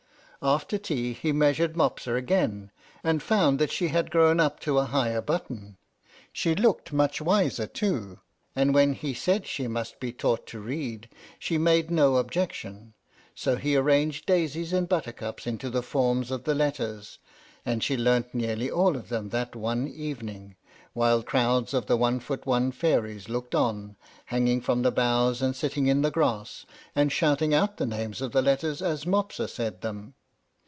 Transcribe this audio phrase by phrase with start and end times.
[0.43, 2.71] After tea he measured Mopsa again,
[3.03, 5.77] and found that she had grown up to a higher button.
[6.33, 8.17] She looked much wiser too,
[8.55, 12.93] and when he said she must be taught to read she made no objection,
[13.35, 17.19] so he arranged daisies and buttercups into the forms of the letters,
[17.63, 20.55] and she learnt nearly all of them that one evening,
[20.93, 23.95] while crowds of the one foot one fairies looked on,
[24.25, 26.65] hanging from the boughs and sitting in the grass,
[26.95, 30.15] and shouting out the names of the letters as Mopsa said them.